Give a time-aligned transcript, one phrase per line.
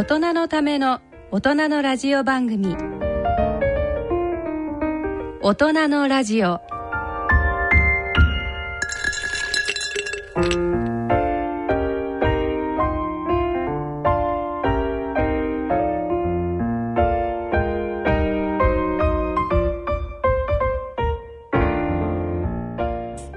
[0.00, 2.74] 大人のための大人のラジオ番組。
[5.42, 6.62] 大人のラジオ。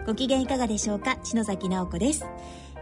[0.06, 1.18] ご機嫌いかがでしょうか？
[1.24, 2.26] 篠崎直子です、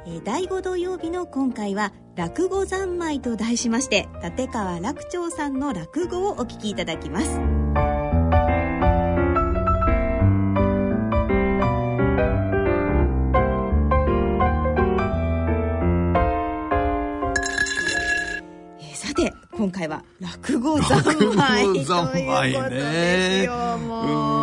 [0.06, 7.40] えー第5土曜日の今回は落語三昧と題しまして立川楽長さんの落語をお聞きいただきます。
[19.62, 21.04] 今回は落語三
[21.36, 24.41] 昧ということですようんもう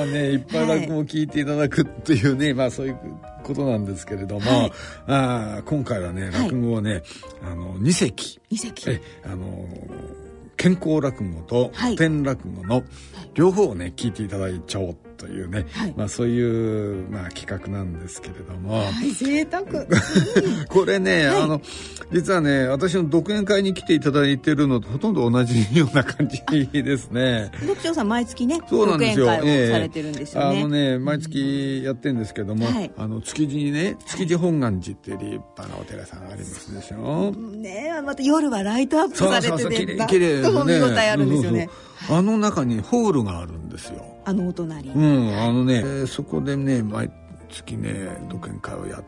[0.00, 2.98] まあねいっぱい落語を聞いていただくっていうね、まあそういう
[3.42, 4.72] ことなんですけれども、はい。
[5.06, 6.32] あー今回はねはい。
[6.44, 7.02] 落語をね、
[7.42, 8.40] あの二席。
[8.50, 8.90] 二席。
[8.90, 9.68] えあの
[10.56, 11.96] 健康落語とはい。
[11.96, 12.84] 古典落語の
[13.34, 15.94] 両方をね聞いていただいちゃおうというね、はい。
[15.96, 19.64] まあそういう、まあ、企画なんですけれども、はい贅沢。
[20.68, 21.42] これね、はい。
[21.42, 21.60] あの
[22.12, 26.40] 実はね私の独演会に来ていただいてるのとほとんど同じような感じ
[26.72, 27.50] ですね。
[27.66, 29.26] 六長さん毎月ねそうなんですよ。
[29.26, 32.90] 独演会ええをされてるんですよね、あのね、毎月やってるんですけども、はい。
[32.96, 37.32] あの築地にね、築地本願寺っていう立派なお寺さんがありますでしょ？
[37.32, 39.50] ねえまた夜はライトアップされて
[39.86, 41.68] てそう見応えあるんですよね
[42.08, 44.04] あの中にホールがあるんですよ。
[44.24, 47.10] あのお隣、うん、あのね、えーそこでね、毎
[47.48, 49.04] 月ね、独演会をやっ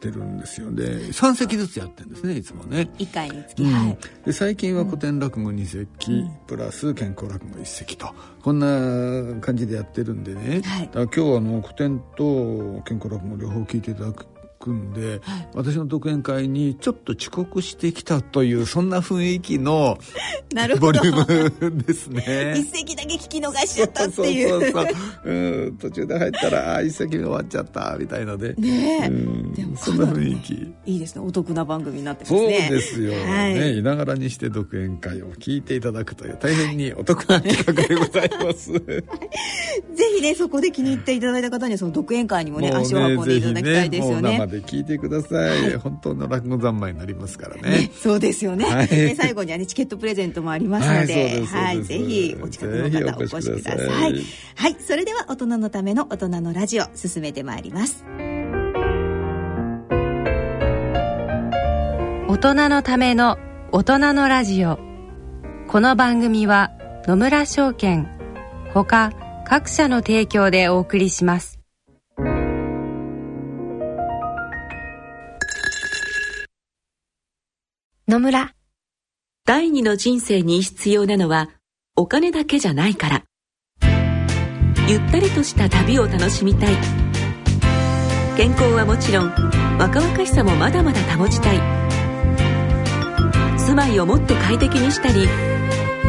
[0.00, 0.72] てるんですよ。
[0.72, 2.90] で、3席ずつやってるんですね、いつもね。
[2.98, 3.72] 一回につき、うん。
[3.72, 3.98] はい。
[4.26, 8.08] で最近は古典落語2席、プラス健康落語1席と。
[8.42, 10.86] こんな感じでやってるんでね、はい。
[10.86, 14.26] だから今日はあの古典と健康落語両方聞いていただく
[14.70, 15.48] んで、はい。
[15.54, 19.98] 私の独演会にちょっと遅刻してきたというそんな雰囲気の
[20.80, 22.54] ボリュームですね。
[22.58, 24.48] 一席だけ聞き逃しちゃったっていう。
[24.48, 24.86] そうそうそう。
[25.24, 28.54] うん途中で入ったら一席目終わっちゃったみたいので。
[28.54, 29.10] ね
[29.54, 30.74] でもそんな雰囲気。
[30.86, 31.22] いいですね。
[31.22, 33.54] お得な番組になってますそうねですよ、はい。
[33.54, 38.72] ねいながらにして独演会を聞いていただくという大変にお得な企画でございます。
[39.94, 44.22] ぜひねそこで気に入っていただいた方にはその独演会にもねもう足を運んでいただきたいですよね。
[44.22, 47.62] ぜひもう生で聞いてください、本当の落語三昧になりますからね。
[47.62, 48.88] ね、 そうですよね、はい。
[48.88, 53.78] で最後にはねチケットプレゼントもありますので、はいはい、ぜひお近くの方お越ししください。
[53.78, 54.12] ください。
[54.56, 58.04] はいそれでは大人のための大人のラジオ進めてまいります。
[62.28, 63.38] 大人のための
[63.72, 64.78] 大人のラジオ。
[65.68, 66.70] この番組は
[67.06, 68.08] 野村証券
[68.74, 69.12] ほか
[69.46, 71.58] 各社の提供でお送りします。
[78.08, 78.54] 野村。
[79.46, 81.50] 第二の人生に必要なのは
[81.94, 83.24] お金だけじゃないから。
[84.88, 86.74] ゆったりとした旅を楽しみたい。
[88.38, 89.28] 健康はもちろん
[89.78, 91.58] 若々しさもまだまだ保ちたい。
[93.58, 95.28] 住まいをもっと快適にしたり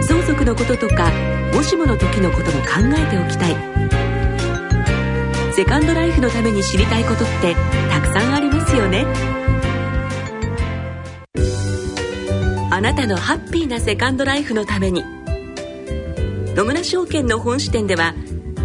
[0.02, 1.12] 相続のこととか
[1.54, 3.56] もしもの時のことも考えておきたい。
[5.54, 7.56] セカンドライフのために知りたいことって
[7.90, 9.06] たくさんありますよね。
[12.72, 15.04] あなたのハッピーなセカンドライフのために。
[16.56, 18.14] 野村証券の本支店では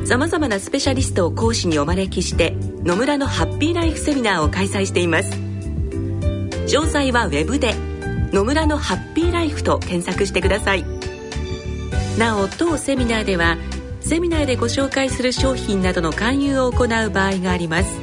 [0.04, 5.30] さまざまなスペシャリストを講師にお招きして野村のハッピーライフセミナーを開催しています。
[6.66, 7.74] 詳細はウェブで
[8.32, 10.99] 「野村のハッピーライフ」と検索してください。
[12.20, 13.56] なお当セミナーでは
[14.02, 17.98] セミナーでご紹介する商品などの勧誘を行う場合があります。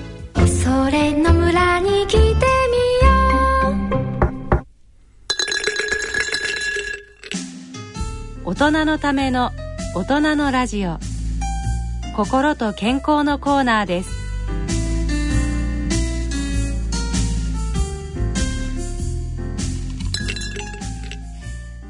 [0.63, 2.39] それの村に来てみよ
[8.44, 9.51] 大人のための
[9.94, 10.97] 大人のラジオ。
[12.16, 14.09] 心と健康のコーナーです。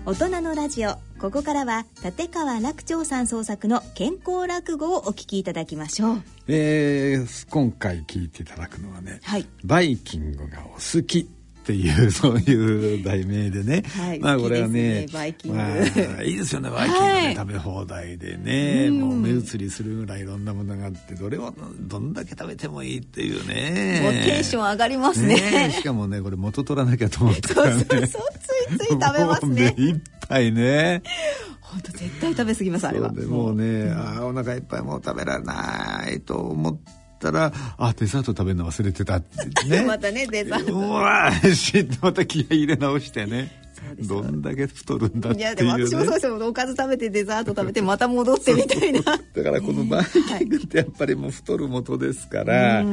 [0.05, 6.23] 大人のラジオここからは立川楽長さん創作の健康落語をお聞きいただきましょう。
[6.47, 11.29] えー今回聞いていただくのはねはい「バイキングがお好き」
[11.67, 14.19] っていうそういう題名でね、はい。
[14.19, 15.25] まあこれはねねまあ、
[16.23, 17.27] いいですよねバイキングはい。
[17.27, 23.99] で食べ放題でね、もう目移りするぐらいいろんなものがあってどれをどんだけ食べてもいいっていうね。
[24.01, 25.71] もうテンション上がりますね。
[25.75, 27.83] しかもねこれ元取らなきゃと思ってからね。
[27.89, 28.21] そうそうそう。
[28.69, 29.75] ついつい食べますね。
[29.77, 29.99] 目いっ
[30.29, 31.03] ぱいね。
[31.59, 33.09] 本当絶対食べ過ぎますあれは。
[33.09, 36.79] そうでもうね、あーお腹いっぱいもう食べられないと思っ
[37.19, 39.83] たらあデザート食べるの忘れてたってね。
[39.87, 40.73] またねデザート。
[40.73, 41.31] うわ
[42.01, 43.67] また気合い入れ直してね。
[43.99, 46.25] どんだけ太るんだっていう、ね、いやでも私もそうです。
[46.25, 49.01] よおかず食べてデザート食べて また戻ってみたいな。
[49.01, 52.83] だからこのバイキングってやっぱりもう太る元ですから、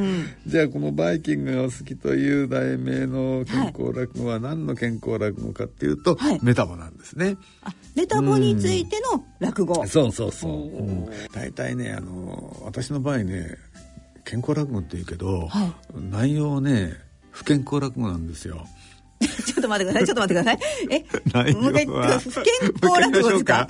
[0.47, 6.39] じゃあこのバイキングがお好きという題名の健康落語は何の健康落語かっていうと、はい。
[6.41, 7.37] メタボなんですね。
[7.63, 9.85] あメタボについての落語。
[9.87, 13.57] そうそうそう、うん、大体ねあの私の場合ね
[14.25, 15.73] 健康落語って言うけど、はい。
[16.09, 16.93] 内容ね
[17.31, 18.65] 不健康落語なんですよ。
[19.21, 20.05] ちょっと待ってください。
[20.05, 20.59] ちょっと待ってください。
[20.91, 21.05] え？
[21.33, 21.53] 内
[21.87, 22.43] 容は不健
[22.81, 23.67] 康落語ですか？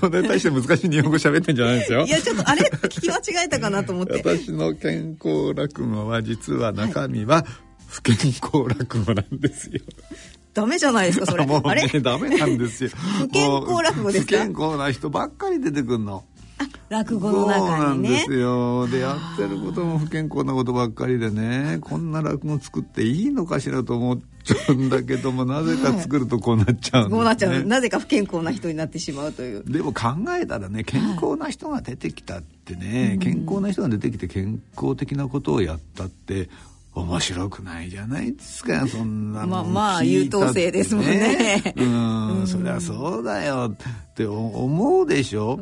[0.00, 2.04] そんなに対して難しい日本語喋ってんじゃないですよ。
[2.04, 2.10] い。
[2.10, 4.14] やちょっとあれ聞き間違えたかなと思って。
[4.24, 7.44] 私の健康落語は実は中身は
[7.88, 8.32] 不健康
[8.68, 9.80] 落語なんですよ。
[10.54, 11.46] ダメじゃないですかそれ。
[11.46, 12.90] もうあれねダメなんですよ。
[13.20, 16.24] 不健康落語です不健康な人ばっかり出てくるの。
[16.58, 18.86] あ落語のそうな中にねんですよ。
[18.88, 27.10] で、やってることも不健康なことばっかりでね、こんな落語作っていいのかしらと思っちゃうんだけども、なぜか作るとこうなっちゃうね。
[27.10, 27.64] こうなっちゃう。
[27.64, 29.64] なぜか不健康な人になってしまうという。
[29.64, 36.50] でも考えたらね健康な人が出てきたってね、健康な人が出てきて健康的なことをやったって
[36.94, 41.74] 面白くないじゃないですかそんなのまあまあ優等生ですもんね。
[41.76, 45.58] うんそりゃそうだよって思うでしょ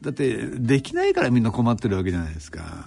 [0.00, 2.86] だってできないからみんな困ってるわけじゃないですか。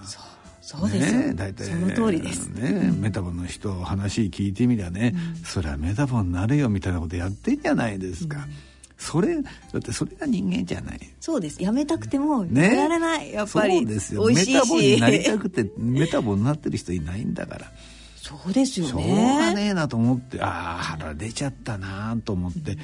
[0.60, 1.66] そうですよ、ね、大体。
[1.66, 2.48] その通りです。
[2.48, 5.14] ね、メタボの人話聞いてみりゃね、
[5.44, 8.48] そりゃメタボになるよみたいなことやってんじゃないですか、
[8.96, 11.00] それだってそれが人間じゃない。
[11.20, 11.62] そうです。
[11.62, 14.24] やめたくてもねやられない、やっぱりそうですよ。
[14.24, 17.70] メタボになりしたくてメタボになってる人いないんだから。
[18.16, 22.78] そうですよしょうがねねえなと思ってああ腹出ちゃったなと思って、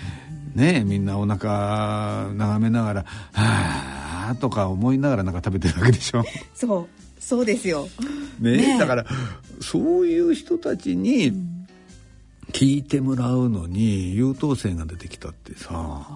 [0.55, 3.01] ねえみんなお腹眺めながら
[3.33, 3.37] 「は
[3.97, 3.97] あ」
[4.35, 6.25] とか思いながらなんか食べてるわけでしょ。
[6.55, 7.23] そう。
[7.23, 7.89] そうですよ。
[8.41, 8.57] ね。
[8.57, 8.75] ね。
[8.77, 9.07] えだから
[9.61, 11.33] そういう人たちに
[12.53, 16.07] 聞いてもらうのに優等生が出てきたってさ、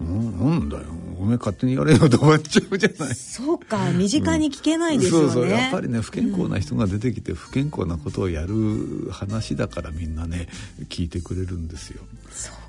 [0.00, 0.84] うん、なんだよ。
[1.18, 3.14] お前勝手にやれよと思っちゃうじゃない。
[3.14, 3.90] そうか。
[3.92, 5.50] 身近に聞けないですよね、そうそう。
[5.50, 10.48] やっぱりね不健康な人が出てきて不健康なことをやる話だからみんなね
[10.88, 12.02] 聞いてくれるんですよ。
[12.02, 12.61] だ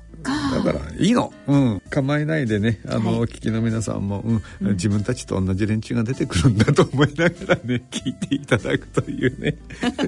[0.64, 2.80] からいいの、うん、構えないでね。
[2.88, 3.20] あの、はい。
[3.20, 4.42] お聞きの皆さんも、うん。
[4.74, 9.56] 自分たちと同じ連中が出てくるんだと思いながらね 聞いていただくというね。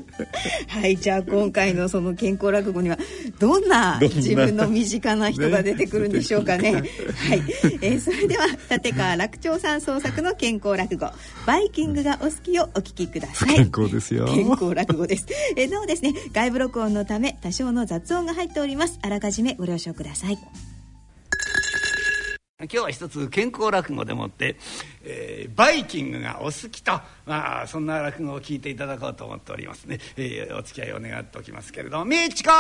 [0.69, 2.99] はいじゃあ今回のその健康落語には
[3.39, 6.73] どんな自分の身近な人が 出てくるんでしょうかね。
[6.73, 7.43] ねはい、
[7.83, 11.11] えーそれでは立川楽長さん創作の健康落語
[11.47, 13.49] 「バイキングがお好き」をお聞きください。
[13.49, 14.27] 不健康ですよ。
[14.27, 15.27] 健康落語です、
[15.57, 16.15] えーなおですね。
[16.33, 18.99] 外部録音のため多少の雑音が入っております。
[19.03, 20.39] あらかじめご了承ください
[22.59, 24.57] 今日は一つ健康落語でもって、
[25.05, 26.93] えーバイキングがお好きと、
[27.27, 32.51] まあ、そんな落語を聞いていただこうと思っておりますね、えーお付き合いを願っておきますけれども「みちこ!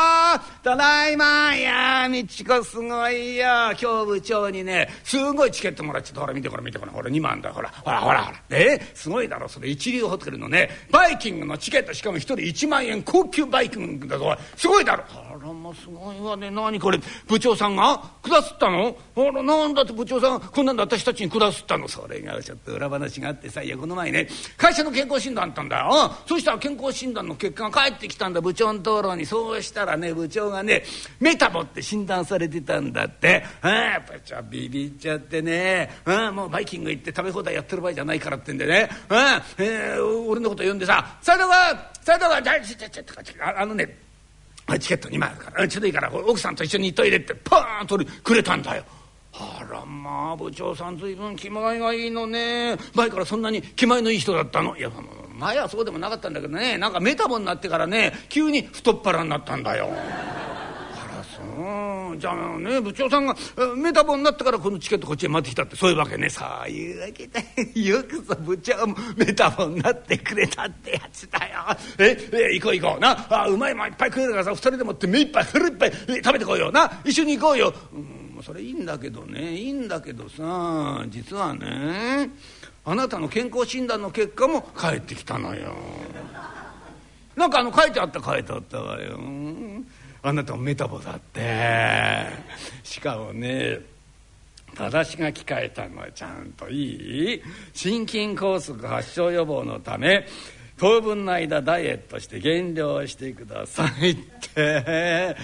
[0.62, 2.08] ただいまいや!
[2.10, 3.44] みちこすごいよ!
[3.80, 6.90] 今日部長にねすごいチケットもらっちゃってほら見てこれ見てこれ。
[6.92, 8.42] ほら2万だほらほらほらほら。
[8.50, 9.70] えーすごいだろそれ。
[9.70, 14.36] 一流ホテルのねバイキングのチケットしかも一人1万円高級バイキングだぞ。
[14.56, 15.04] すごいだろ。
[15.08, 16.50] あらまあすごいわね。
[16.50, 18.02] 何これ部長さんが？
[18.22, 18.96] くだすったの？
[19.16, 21.88] あらなんだって部長さんこんなんで私たちにくだすったの？
[21.88, 24.28] それがちょっと裏話があってさいやこの前ね。
[24.56, 28.40] 会社の健康診断あったんだよ、そしたら健康診断の結果が返ってきたんだ。
[28.40, 29.26] 部長のところに。
[29.26, 30.84] そうしたらね部長がね
[31.20, 33.44] メタボって診断されてたんだって。
[33.62, 39.18] あやっぱりじゃあビビっちゃってね、うん、もうバイキング行って食べ放題やってる場合じゃないからってんでね、うん
[39.58, 44.05] えー俺のこと呼んでさ「斉藤が斉藤がじゃあちょちょちょちょああのね
[44.78, 48.84] チケット2枚あるからうちょっといいから奥さんと一緒にトイレってパーンとくれたんだよ。
[49.38, 54.90] あらまあ部長さん随分気前がいいのね前からそんなに気前のいい人だったのいや
[55.34, 59.90] 前はそうでもなかったんだけどねなんかメタボになってからね急に太っ腹になったんだよ。
[61.56, 63.34] あらそうじゃあね部長さんが
[63.76, 66.28] メタボになってからこのチケットこっちへ回ってきたってそういうわけね。
[66.28, 67.42] そういうわけで
[67.80, 71.76] よくぞ部長もメタボになってくれたってやつだよ。
[71.98, 73.26] ええ行こう行こうな。
[73.30, 77.00] あうまいもんいっぱい食えるからさ二人でもって目いっぱいフルいっぱい食べてこいよな。
[77.04, 79.54] 一緒に行こうよ、うん、それいいんだけどね。
[79.54, 82.30] いいんだけどさ実はね
[82.84, 85.74] あなたの健康診断の結果も返ってきたのよ。
[87.34, 89.18] なんかあの書いてあった書いてあったわよ。
[90.28, 92.26] あなたもメタボだって。
[92.82, 93.78] しかもね、
[94.76, 97.42] 私が聞かれたのはちゃんといい
[97.72, 100.26] 心筋梗塞発症予防のため、
[100.78, 104.16] 当分の間ダイエットして減量してくださいっ
[104.52, 105.36] て。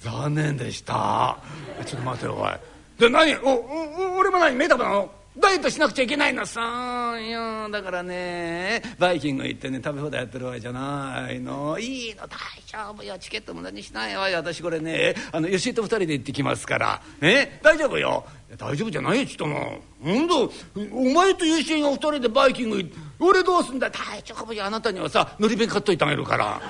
[0.00, 1.38] 残念でした。
[1.86, 2.50] ちょっと待て、おい。
[2.98, 3.34] で、何？
[3.36, 4.54] お、お、俺も何？
[4.54, 5.10] メタボなの？
[5.38, 11.78] ダイエットしなくちゃいけないのさいやだからねバイキング行ってね食べ放題やってるわけじゃないの。
[11.78, 13.16] いいの大丈夫よ。
[13.18, 14.38] チケット無駄にしないわよ。
[14.38, 17.02] 私これねあの吉井と二人で行ってきますから。
[17.20, 17.60] え？
[17.62, 18.26] 大丈夫よ。
[18.58, 19.78] 大丈夫じゃないよちょっとも。
[20.02, 20.52] うほんと
[20.92, 26.60] お前と吉井が二人でバイキング行って俺どうすんだ大丈夫じゃあなたにはさのり弁買っといてあげるから。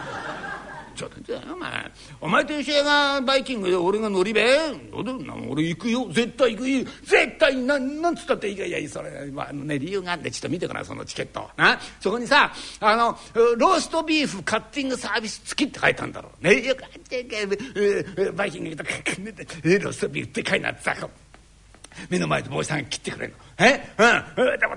[1.00, 6.07] ちょっとお前お前と吉江がバイキングで俺が乗り弁どうだな俺行くよ。
[6.12, 6.85] 絶対行くよ。
[7.04, 11.78] 絶対なんなんつったっていいかいやそれ、まあ、のね理由があってちょっと見てくなそのチケットな？
[12.00, 13.19] そこにさあの
[13.57, 16.61] ローストビーフカッティングサービス付きって書いたんだろうね。
[16.61, 20.97] よかったバイキングと ローストビーフって書いてあってさ。
[22.09, 23.37] 目の前で坊さんが切ってくれんの。
[23.59, 23.92] え？
[23.99, 24.59] うん。
[24.59, 24.76] でも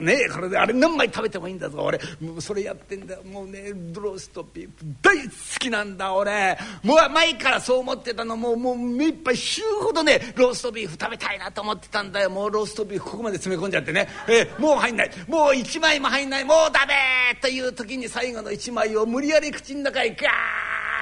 [0.00, 1.98] ねこれであれ何枚食べてもいいんだぞ俺。
[2.20, 3.16] もうそれやってんだ。
[3.22, 4.72] もうねローストビーフ。
[5.02, 6.58] 大好きなんだ俺。
[6.82, 8.36] もう前からそう思ってたの。
[8.36, 12.30] もうもう目いっぱい週ほどねローストビーフ食べたいなと思ってたんだよ。
[12.30, 15.10] もうローストビーフここまで詰め込んじゃってね、えー、もう入んない。
[15.28, 16.44] もう一枚も入んない。
[16.44, 16.94] もうダメ
[17.40, 20.28] という時に最後の一枚を無理やり口の中へガ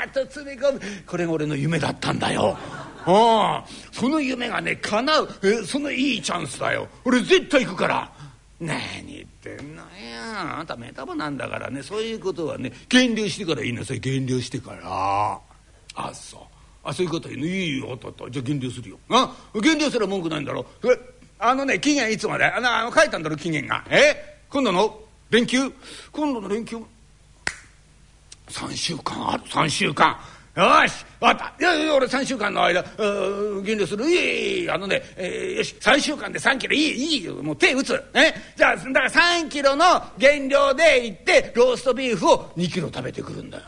[0.07, 0.81] ーッと詰め込む。
[1.07, 2.57] これが俺の夢だったんだよ。
[3.07, 5.29] ああその夢がね叶う。
[5.43, 6.89] えそのいいチャンスだよ。
[7.05, 8.13] 俺絶対行くから。
[8.61, 9.89] 何言ってんのよ。
[10.59, 11.83] あんたメタボなんだからね。
[11.83, 14.01] そういうことはね減量してから言いなさい。
[14.01, 15.41] 減量してから。
[15.95, 16.41] あそう。
[16.83, 17.47] あそういうこと言うの？
[17.47, 18.99] いいよととじゃあ減量するよ。
[19.11, 20.67] あ減量すら文句ないんだろ。
[20.85, 20.89] え
[21.39, 22.45] あのね期限いつまで？
[22.45, 23.85] あのあの書いたんだろ期限が。
[23.89, 25.73] え今度の連休？
[26.13, 26.79] 今度の連休
[28.49, 29.43] ？3週間ある。
[29.45, 30.19] 3週間。
[30.61, 31.65] よし分かった。
[31.65, 32.83] いやいや俺3週間の間
[33.63, 34.09] 減量する。
[34.11, 36.75] いいいいあのね、えー、よし3週間で3キロ。
[36.75, 37.93] いいいいもう手打つ。
[38.15, 38.35] ね。
[38.57, 39.85] じゃあだから3キロの
[40.19, 43.65] 減量で行ってローストビーフを2キロ食べてくるんだよ。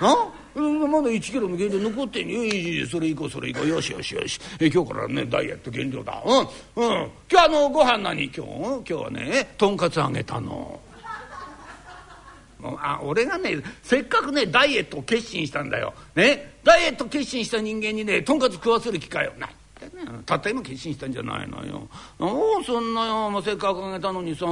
[0.00, 2.44] なまだ1キロの減量残ってんよ。
[2.44, 3.68] いいいいそれ行こうそれ行こう。
[3.68, 4.40] よしよしよし。
[4.58, 6.22] え今日からねダイエット減量だ。
[6.24, 6.46] うんうん。
[7.30, 8.24] 今日あのご飯何？
[8.24, 8.40] 今日？
[8.40, 10.80] 今日はねとんかつあげたの。
[12.64, 15.94] あ俺がねせっかくねダイエットを決心したんだよ。
[16.14, 16.54] ね？
[16.64, 19.50] ダイエット決心した人間にねとんかつ食わせる機会をない。
[20.24, 21.86] たった今決心したんじゃないのよ。
[22.18, 24.46] おそんなよ、もうせっかくあげたのにさ。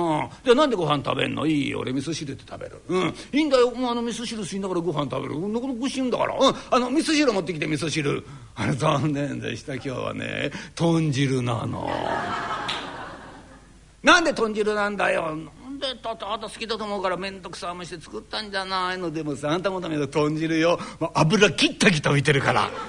[0.44, 1.46] じゃあなんでご飯食べんの？
[1.46, 2.82] いいよ、俺味噌汁で食べる。
[2.88, 3.14] うん。
[3.32, 5.40] いいんだよ、もうあの味噌汁吸いながらご飯食べる。
[5.48, 6.36] なかなか美味しいんだから。
[6.38, 6.54] うん。
[6.70, 8.22] あの味噌汁持ってきて味噌汁。
[8.54, 10.52] あれ残念でした、今日はね。
[10.74, 11.90] 豚汁なの。
[14.02, 15.34] なんで豚汁なんだよ。
[15.84, 19.10] でたあた好きだと思うから面倒くさまして作ったんじゃないの。
[19.10, 20.78] でもさあんたもための豚汁よ。
[21.14, 22.70] 油切った切った浮いてるから。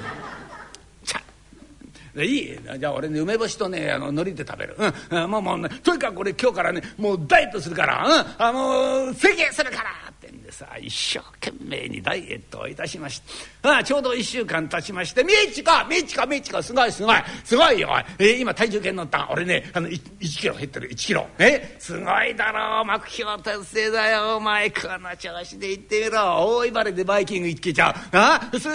[2.24, 2.58] いい。
[2.80, 4.78] じゃあ俺ね梅干しとねあの海苔で食べる、
[5.12, 10.04] うん、もうもう、ね、とにかくこれ今日からねもうダイエットするから、うん、あの宣言するから。
[10.55, 13.21] さ一生懸命にダイエットをいたしまし
[13.62, 13.71] た。
[13.74, 21.27] ああちょうど1週間経ちまして「みちこみちこみちこすごいすごいすごいよ、えー、今体重計乗った俺ねあの 1, 1キロ減ってる1キロ。
[21.39, 24.38] えすごいだろう目標達成だよ。
[24.38, 26.45] お前この調子で行ってみろ。
[26.57, 27.95] 大茨でバイキング行けちゃう。
[28.17, 28.69] あす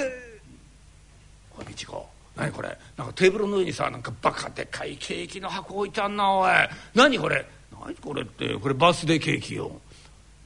[1.57, 2.07] おいみちこ
[2.37, 2.77] 何これ？
[2.97, 6.51] なんかテーブルの上にさなんかバカでかいケーキの箱置いてあんなおい。
[6.95, 7.47] 何これ？
[7.83, 9.81] 何これってこれバースデーケーキよ。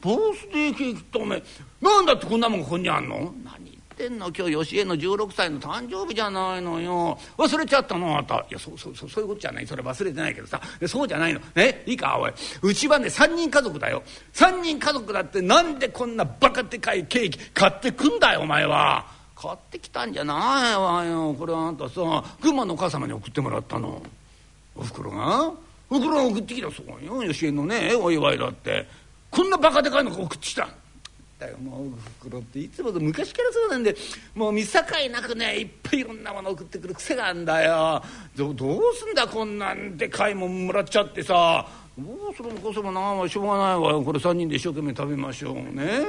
[0.04, 1.42] バースデーケーキっておめ
[1.80, 3.32] なんだってこんなもんここにあんの？
[3.42, 4.30] 何言ってんの？
[4.37, 7.18] 今日吉江の16歳の誕生日じゃないのよ。
[7.38, 8.18] 忘れちゃったの？
[8.18, 8.37] あんた。
[8.37, 9.66] いやそうそうそうそういうことじゃない。
[9.66, 10.61] それ忘れてないけどさ。
[10.87, 11.40] そうじゃないの。
[11.54, 11.82] ね？
[11.87, 12.32] いいかおい。
[12.62, 14.02] うちはね3人家族だよ。
[14.34, 19.06] 3人家族だってなんでこんなバカでかいケーキ買ってくんだよお前は。
[19.34, 21.34] 買ってきたんじゃないわよ。
[21.34, 24.02] これはあんたさ群馬のお母様に送ってもらったの。
[24.76, 25.52] おふくろが？
[25.90, 26.70] おふくろが送ってきた。
[26.70, 27.23] そうよ。
[27.32, 29.03] 吉江のねお祝いだって。
[29.34, 30.68] こんなバカでかいの送ってきた
[31.38, 31.90] だよもうお
[32.24, 33.96] ふくろっていつも昔からそうなんで
[34.34, 38.02] もう見境なくねいっぱいいろんなもの送ってくる癖があんだよ。
[38.36, 38.54] どう
[38.94, 41.66] すんだこんなんでかいもんもらっちゃってさ。
[41.96, 44.02] どうするもこそもなしょうがないわよ。
[44.02, 46.04] これ3人で一生懸命食べましょうね。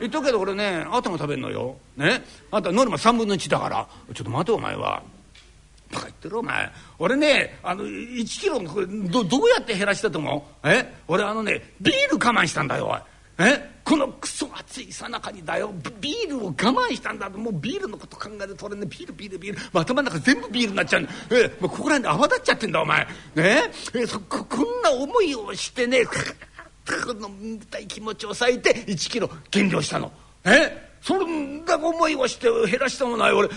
[0.00, 1.76] 言っとくけどこれねあたが食べんのよ。
[1.96, 2.24] ね。
[2.50, 3.86] あんたノルマ3分の1だから。
[4.14, 5.02] ちょっと待てお前は。
[5.90, 6.70] バカ言ってるお前。
[6.98, 8.60] 俺ねあの1キロ
[9.08, 10.68] どどうやって減らしたと思う？
[10.68, 10.94] え？
[11.08, 13.00] 俺あのねビール我慢したんだよおい。
[13.38, 13.78] え？
[13.84, 15.72] このクソ暑いさなかにだよ。
[16.00, 17.30] ビールを我慢したんだ。
[17.30, 21.02] もうビールのこと考えると俺ねビールビールビール、まあ、頭の中全部ビールになっちゃう。
[21.02, 23.06] んえもうここら辺で泡立っちゃってんだお前。
[23.34, 26.12] ねえそここんな思いをしてねこ
[27.14, 27.30] の
[27.70, 30.12] たい気持ちを抑えて1キロ減量したの。
[30.44, 30.86] え？
[31.00, 33.48] そんな思いをして減らしたもない俺。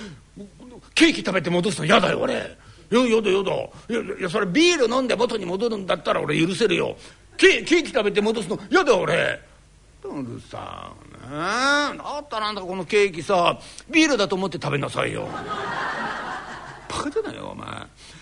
[0.94, 2.34] ケーキ食べて戻すの嫌だよ俺。
[2.34, 3.52] いやだやだ。
[3.52, 6.98] いやいやそれビール飲んで元に戻るんだったら俺許せるよ。
[7.38, 9.40] ケケーキ食べて戻すの嫌だ俺。
[10.04, 11.30] うるさね。
[11.30, 13.58] だったらあんたこのケーキさ
[13.90, 15.28] ビールだと思って食べなさいよ。
[16.90, 17.68] バカじゃないよお前。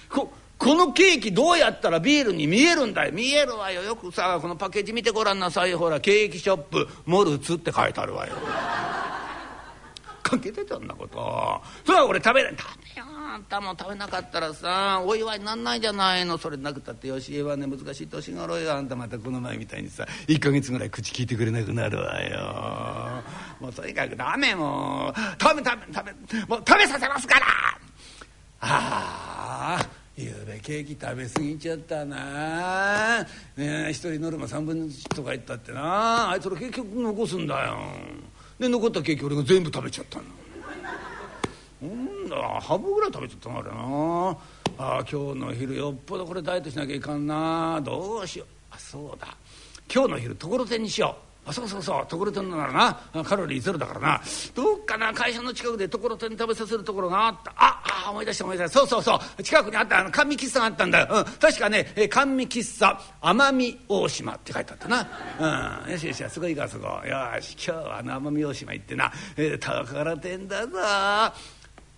[0.09, 3.13] ここのケーキどうやったらビールに見えるんだよ。
[3.13, 3.81] 見えるわよ。
[3.81, 8.33] よくさこのパッケージ見てごらんなさいほらケーキショップモルツって書いてあるわよ。
[10.23, 11.61] 関係出てんなこと。
[11.85, 16.37] それは俺食べない食べよあんたも食べなかったらさお祝いになんないじゃないの。
[16.37, 18.73] それなくたってよしえはね難しい年頃よ。
[18.73, 23.23] あんたまたこの前みたいにさ1ヶ月ぐらい口聞いてくれなくなるわよ。
[23.59, 25.19] もうとにかくダメもう。
[25.41, 27.45] 食べ食べ食べもう食べさせますから。
[28.61, 33.19] ああゆうべケーキ食べ過ぎちゃったな。
[33.55, 36.31] ねえ一人ノルマ3分の1とか言ったってな。
[36.31, 37.77] あいつら結局残すんだよ。
[38.59, 40.23] で残ったケーキ俺が全部食べちゃったの。
[41.81, 44.37] うんだ半分ぐらい食べちゃったのあれな。
[44.99, 47.81] あ今日の昼よっぽどこれダイエットしなきゃいかんな。
[47.83, 48.47] どうしよう。
[48.71, 49.35] あそうだ。
[49.93, 51.28] 今日の昼ところてんにしよう。
[51.49, 52.71] あそうそうそうところてんなら
[53.13, 54.21] なカロリーゼロだからな。
[54.55, 57.51] どっかな会社の近くでところてん食べさせるところがあった。
[57.57, 58.79] ああ思い出した思い出した。
[58.79, 59.43] そうそうそう。
[59.43, 70.77] 近くにあったあの甘味喫茶があったんだよ、うん、確かね甘味喫茶奄美大島って書いてあったな、うん、よしよしそこ行こうそこよし今日はあの奄美大島行ってな、えー、ところてんだぞ。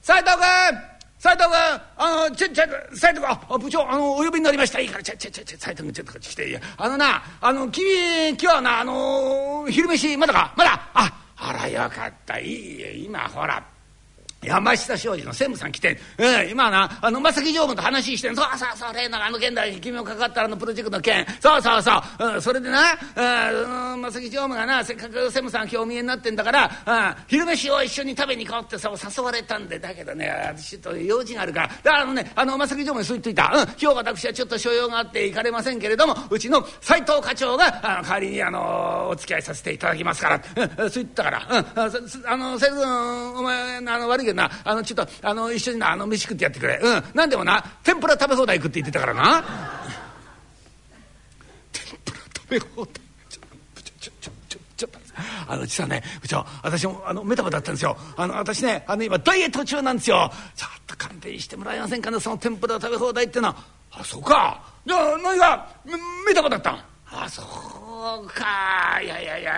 [0.02, 1.01] 斉藤君！
[1.22, 1.54] 斉藤君
[1.98, 4.80] あのちょちょ斉藤君あ部長あのお呼びになりました。
[4.80, 6.50] いいからちょちょちょ斉藤君ちょっとこっち来て。
[6.50, 7.86] いやあのなあの君
[8.30, 10.52] 今日はなあの昼飯まだか？
[10.58, 12.40] まだああらよかった。
[12.40, 13.64] いいえ今ほら
[14.44, 21.26] 山下商事の専務さん来て、うん、今なあの正木常務と話してんそうそうそう例のあの件だ君もかかったあのプロジェクトの件。
[21.40, 22.94] そうそうそう、うん、それでな、
[23.94, 31.68] うん、正木常務がなせっかく専務さん今日お見えになってんだから、うん、昼飯を一緒に食べに行こうってさ誘われたんでだけどね私ちょっと用事があるから。
[31.68, 40.42] だからあのねあの正木常務にそう言っといた、うん、今日私はちょっと所用があって行かれませんけれどもうちの斎藤課長があの代わりにあのお付き合いさせていただきますから、
[40.82, 41.66] うん、そう言ったから、うん、
[42.28, 46.80] あの斉藤君お前あの悪いけどなあのちょっとあの一緒になあの飯食ってやってくれ。
[46.82, 47.04] うん。
[47.14, 49.44] 何でもな天ぷら食べ放題食って言ってたからな。
[51.72, 52.94] 天ぷら食べ放題。
[53.30, 53.42] ちょ
[54.00, 54.90] ちょちょちょちょ
[55.48, 63.56] あの実はね部長私もあのメタボだったんですよあの私ねあの今ダイエット中なんですよちょっと勘弁してもらえませんかねその天ぷら食べ放題ってのは
[63.92, 65.68] あそうかじゃあ何が
[66.26, 69.00] メタボだったんあそうか。
[69.04, 69.52] いやいやいや。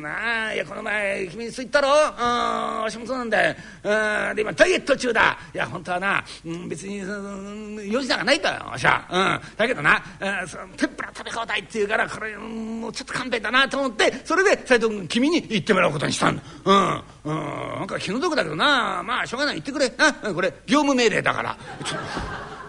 [0.00, 1.92] なあいやこの前君にそう言ったろう。
[1.92, 3.54] んわしもそうなんだよ。
[3.84, 5.38] うんで今ダイエット中だ。
[5.54, 9.06] いや本当はな、うん、別にうん用事なんかないんだよわしは。
[9.08, 16.42] うんだけどな、うん、その天ぷら食べ放題って言うからこれうんもうちょっと勘弁だなと思ってそれで斎藤君君に言ってもらうことにしたんだ。
[16.64, 17.36] うんうん
[17.78, 19.02] なんか気の毒だけどな。
[19.04, 19.54] まあしょうがない。
[19.54, 19.88] 言ってくれ。
[19.96, 21.56] なこれ業務命令だから。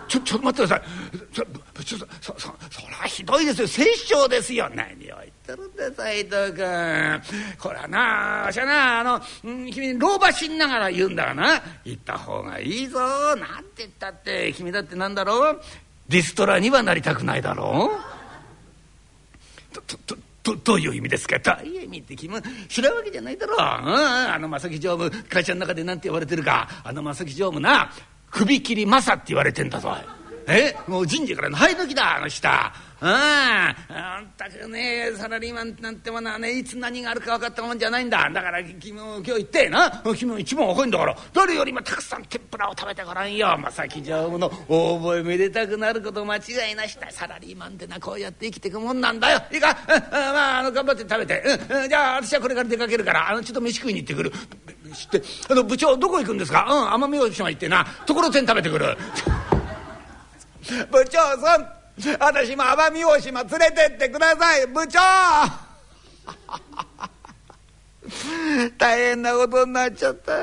[0.08, 0.84] ちょちょっと待ってください。
[1.34, 3.68] そちょそそそそりゃひどいですよ。
[3.68, 4.70] 殺生ですよ。
[4.74, 7.22] 何を言ってるんだ斎藤君。
[7.60, 8.00] これはな
[8.46, 11.62] わしはなあの、うん、君老婆しんながら言うんだがな。
[11.86, 13.00] 言った方がいいぞ。
[13.36, 15.62] なんて言ったって君だってなんだろう。
[16.10, 17.92] リストラにはなりたくないだろ
[19.74, 19.74] う。
[19.82, 21.39] とととどういう意味ですか。
[21.39, 26.70] どういう意味って君も知らんわけじゃないだろう、うん、あの正木常務会社の中で何て言われてるか。
[26.84, 27.92] あの正木常務な。
[28.34, 29.96] 首切り正って言われてんだぞ。
[30.48, 30.76] え？
[30.88, 32.74] もう人事からの生え時だあの下
[33.06, 38.30] ああんたくねサラリーマンなんてものはねいつ何があるか分かったもんじゃないんだ。
[38.30, 40.02] だから君も今日行ってな。
[40.16, 41.18] 君も一番若いんだから。
[41.34, 43.58] 誰よりもたくさん天ぷらを食べてごらんよ。
[43.58, 47.12] 正木常務の大覚えめでたくなること間違いなしだ。
[47.12, 49.42] サラリーマンってなこうやって生きてくもんなんだよ。
[49.52, 49.78] いいか、
[50.10, 54.32] まああの頑張って食べて、うん、じゃあ私はこれから出かけるからあのちょっと飯食いに行ってくる。
[54.94, 56.66] してあの部長どこ行くんですか？
[56.70, 57.86] うん奄美大島行ってな。
[58.06, 58.96] ところてん食べてくる。
[60.92, 61.83] 部長さん
[62.19, 64.99] 私も奄美大島連れてってください部長。
[68.77, 70.34] 大変なことになっちゃった。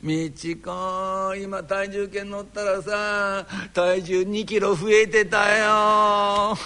[0.00, 6.56] みちこ今体重計乗ったらさ体重2キロ増えてたよ。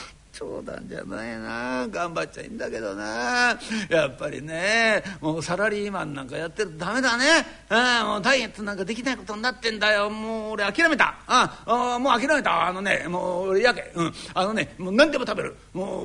[0.43, 1.87] 冗談じゃないな。
[1.89, 3.59] 頑張っちゃいいんだけどな。
[3.89, 7.25] やっぱりねもうサラリーマンなんかやってるとダメだね。
[7.69, 10.11] あもうダイエットなんかできないことになってんだよ。
[10.11, 11.15] もう俺諦めた。
[11.27, 12.67] ああもう諦めた。
[12.67, 15.57] あのねもう俺やけ、うん、あのねもう何でも食べる。
[15.73, 16.03] も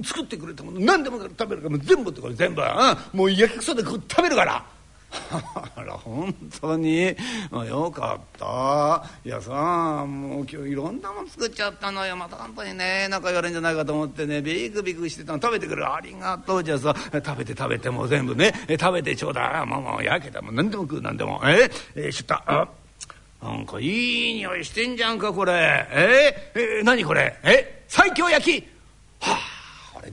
[0.00, 0.80] う作ってくれたもの。
[0.80, 4.64] 何でも食べるから全部ってこれ全部、うん、もう焼きくそで食べるから。
[5.76, 7.14] あら本当に？
[7.68, 9.04] よかった。
[9.24, 9.50] いやさ
[10.06, 12.16] もう今日いろんなもん作っちゃったのよ。
[12.16, 14.40] また本当にね仲言われんじゃないかと思ってね。
[14.40, 15.86] ビクビクしてたの食べてくる。
[15.86, 18.52] ありがとうじゃあさ食べて食べてもう全部ね。
[18.80, 19.66] 食べてちょうだい。
[19.66, 21.40] もうもうやけたもう何でも食う何でも。
[21.44, 22.68] ええ、しったあ
[23.42, 25.52] なんかいい匂いしてんじゃんかこれ。
[25.90, 27.36] え、え、何これ？
[27.42, 28.68] え最強焼き。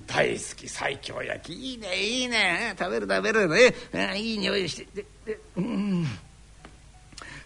[0.05, 0.67] 大好き。
[0.67, 1.53] 西京焼き。
[1.53, 2.75] いいねいいね。
[2.77, 3.47] 食べる食べる。
[3.49, 3.73] ね
[4.17, 4.87] いい匂いして。
[4.93, 6.05] ででうん。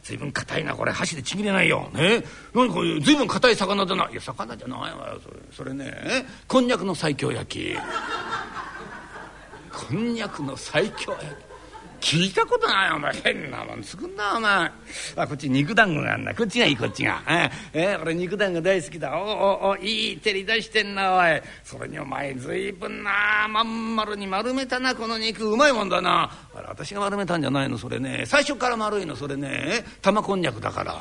[0.02, 0.92] 随分硬いなこれ。
[0.92, 1.90] 箸でちぎれないよ。
[1.94, 2.24] ね。
[2.54, 4.10] 何これ随分硬い魚だな。
[4.12, 5.22] いや魚じゃないわよ。
[5.24, 6.26] それそれね。
[6.48, 7.78] こんにゃくの西京焼き。
[9.72, 11.53] こんにゃくの西京焼き。
[12.04, 13.14] 聞いたことないお前。
[13.14, 14.70] 変なもん作んなお前。
[15.16, 17.24] あこっち肉団子があんなこっちがいいこっちが。
[17.28, 19.18] ええ俺肉団子大好きだ。
[19.18, 21.42] おおおいい照り出してんなおい。
[21.64, 25.50] それにお前随分なまん丸に丸めたなこの肉。
[25.50, 26.30] うまいもんだな。
[26.54, 28.26] あれ私が丸めたんじゃないのそれね。
[28.28, 29.86] 最初から丸いのそれね。
[30.02, 31.00] 玉こんにゃくだから。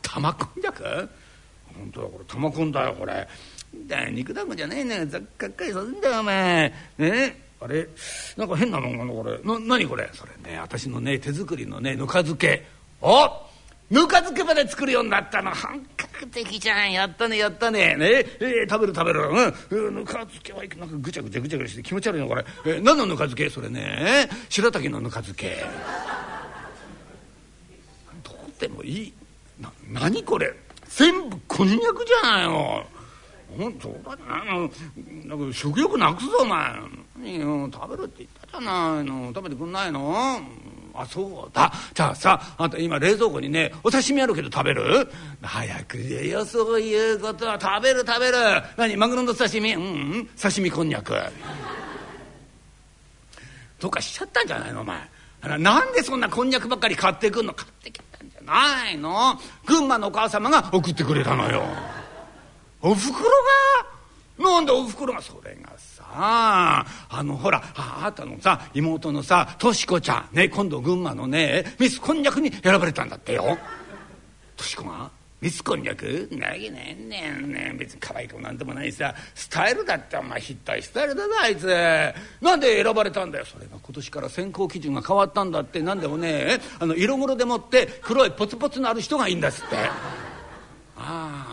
[0.00, 0.82] 玉こんにゃく？
[1.78, 3.28] 本当だこれ玉こんだよこれ。
[3.86, 6.72] だ肉団子じゃねえねざっかっかりさせんだよお前。
[6.96, 7.49] ね？
[7.60, 7.88] あれ？
[8.36, 9.38] なんか変なのがこれ。
[9.44, 10.08] な何これ？
[10.12, 12.66] それね私のね手作りのねぬか漬け。
[13.02, 13.28] お
[13.90, 15.50] ぬか漬けまで作るようになったの。
[15.54, 16.92] 本格的じゃん。
[16.92, 17.96] やったねやったね。
[17.96, 18.24] ね？
[18.40, 19.20] えー、食べる食べる。
[19.70, 19.94] うん。
[19.96, 23.50] ぬか漬けはなんかぐちゃぐちゃぐちゃぐちゃして気持ち悪いのこれ、えー、何のぬか漬け？
[23.50, 24.28] それね。
[24.48, 25.64] 白滝のぬか漬け。
[28.22, 29.12] どうでもいい。
[29.60, 30.54] な何これ？
[30.86, 32.84] 全部こんにゃくじゃないの
[33.58, 34.22] 本当だね
[35.26, 36.72] なんか食欲なくすぞお前。
[37.18, 39.32] 何よ食べるって言ったじゃないの。
[39.34, 40.40] 食べてくんないの。
[40.92, 41.72] あそうだ。
[41.94, 45.08] じゃあさあんた今冷蔵庫にねお刺身あるけど食べる？
[45.42, 47.46] 早く言えよそういうこと。
[47.46, 48.36] は食べる食べる。
[48.76, 49.74] 何マグロの刺身？
[49.74, 49.86] うん、う
[50.18, 51.14] ん、刺身こんにゃく。
[53.78, 54.98] どうかしちゃったんじゃないのお前。
[55.58, 57.54] なんでそんなこんにゃくばっかり買ってくんの？
[57.54, 59.38] 買ってきたんじゃないの。
[59.64, 61.62] 群馬のお母様が送ってくれたのよ。
[62.82, 63.30] おふくろ
[64.38, 64.50] が？
[64.50, 65.20] なんでおふくろが？
[65.20, 70.34] それがさあのほらあなたのさ妹のさとし子ちゃん。
[70.34, 73.58] ね今度群馬のねミスこんにゃくに選ばれたんだってよ。
[74.56, 75.10] とし子が？
[75.40, 76.28] ミスこんにゃく？
[76.32, 77.78] なぎねんねんねん。
[77.78, 79.14] 別に可愛い子なんでもないさ。
[79.34, 81.66] スタイルだってお前ひったいスタイルだなあいつ。
[82.42, 83.46] なんで選ばれたんだよ。
[83.46, 85.80] それが今年から選考基準が変わったんだって。
[85.80, 89.76] なんでもねあの色黒でもって黒いポツポツのある人がいいんですって。
[89.76, 89.90] あ
[90.98, 91.49] あ。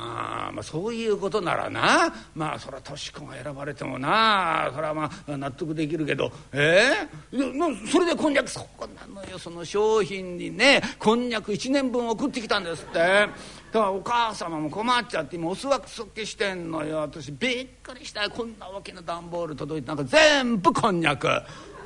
[0.54, 2.14] まあそういうことならな。
[2.36, 4.72] まあそれはとし子が選ばれてもな。
[4.74, 6.32] それはまあ納得できるけど。
[6.52, 10.82] えー、それでこんにゃくそこなのよその商品にね。
[11.00, 12.94] こんにゃく1年分送ってきたんですって。
[12.94, 13.32] だか
[13.72, 16.98] らお母様も困っちゃって今おすわくそっけしてんのよ。
[17.00, 18.24] 私びっくりした。
[18.24, 21.28] よこんな大きな段ボール届いてなんか全部こんにゃく。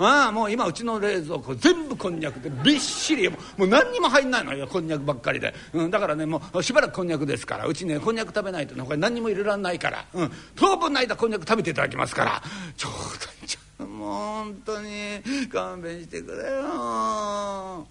[0.08, 3.30] ああもう今うちの冷蔵庫全部こんにゃくでびっしり。
[3.30, 7.66] もう何にも入んないのよこんにゃくばっかりで、うん、だからねもうしばらくこんにゃくですから。
[7.66, 12.42] うちねこんにゃく食べないとね他に何にも入れられないから、うん、当分の間こんにゃく食べていただきますから。
[12.76, 12.92] ちょう
[13.42, 14.90] どちょもう本当に。
[15.52, 17.88] 勘弁してくれよ。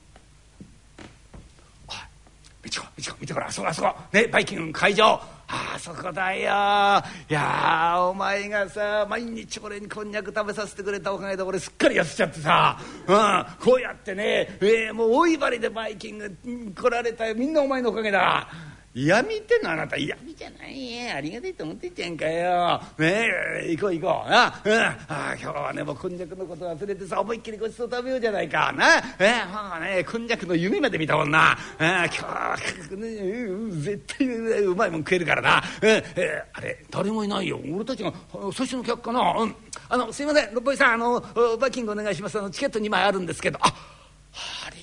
[2.63, 5.21] 見てこ見てこ見てこれあそこあそこねバイキング会場。
[5.53, 6.41] あそこだよ。
[6.41, 16.37] いやお前がさ毎日俺にこんにゃく食べさせてくれたおかげで俺すっかり痩せちゃってさ、うん、こうやってね、えー、もう大い張りでバイキング
[16.73, 17.35] 来られたよ。
[17.35, 18.49] みんなお前のおかげだ。
[18.93, 22.81] 嫌味ってのあなた嫌味じゃないよありがたいと思ってんじゃんかよ。
[22.99, 23.29] ね
[23.63, 24.31] え行こう行こう。
[24.31, 28.73] な、うん、あ今日はねもうこんにゃくのこと忘れてさ思いっきりごちそう食べようじゃないか。
[28.73, 31.53] なええもうねこんにゃくの夢まで見たもんな。
[31.53, 32.57] あ今日は、
[32.97, 37.61] ね、絶対うまいもん食えるからな、ええあれ誰もいないよ。
[37.73, 38.13] 俺たちが
[38.53, 39.55] 最初の客かな、うん、
[39.89, 41.21] あのすいません六本木さんあの
[41.59, 42.37] バイキングお願いします。
[42.41, 43.59] あのチケット2枚あるんですけど。
[43.63, 43.73] あ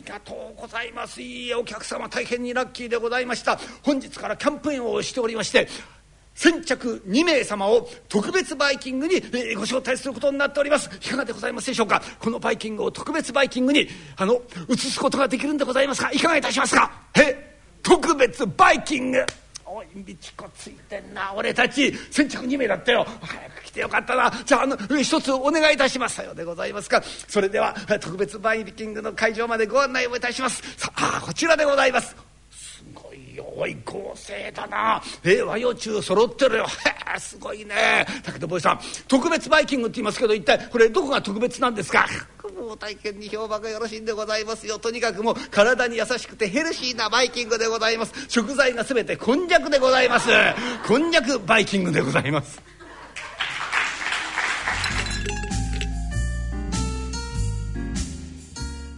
[0.08, 1.22] がとうございます。
[1.22, 3.60] いいお客様大変にラッキーでございました。
[3.84, 5.68] 本日からキャンペーンをしておりまして
[6.36, 10.88] 先着2名様を特別バイキングに、えご招待することになっております。
[10.96, 12.02] いかがでございますでしょうか？
[12.20, 14.40] このバイキングを特別バイキングにあの
[14.70, 16.12] 移すことができるんでございますか？
[16.12, 16.92] いかがいたしますか？
[17.16, 19.26] え特別バイキング。
[19.96, 21.34] いみちこついてんな。
[21.36, 23.06] 俺たち先着2名だったよ。
[23.22, 24.32] 早く来てよかったな。
[24.46, 27.02] じゃああの一つお願いいたしますさようでございますか。
[27.28, 30.62] それでは特別バイビキングの会場までご案内をいたします。
[30.78, 32.27] さあこちらでございます。
[33.42, 35.02] ごいよおい豪勢だな。
[35.24, 36.66] え和洋中揃ってるよ。
[36.66, 36.68] へ
[37.16, 38.06] えすごいね。
[38.24, 42.08] だけどボーイさん特別バイキングって言いますけど一体これどこが特別なんですか？
[42.58, 44.80] もう大変に評判がよろしいんでございますよ。
[44.80, 48.14] とにかくもう体に優しくてヘルシーなバイキングでございます。
[48.28, 50.28] 食材が全てこんにゃくでございます。
[50.88, 52.77] こんにゃくバイキングでございます。